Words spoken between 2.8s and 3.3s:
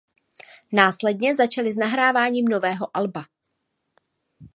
alba.